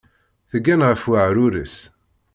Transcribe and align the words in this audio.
Teggan 0.49 0.81
ɣef 0.89 1.03
uɛrur-is. 1.11 1.75